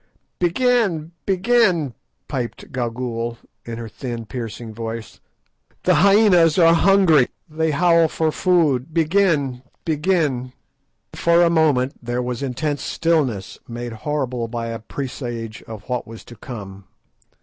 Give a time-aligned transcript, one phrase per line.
[0.39, 1.11] '""Begin!
[1.27, 1.93] begin!"
[2.27, 5.19] piped Gagool, in her thin piercing voice;
[5.83, 8.95] "the hyænas are hungry, they howl for food.
[8.95, 9.61] Begin!
[9.85, 10.41] begin!"
[11.11, 16.07] Then for a moment there was intense stillness, made horrible by a presage of what
[16.07, 16.85] was to come.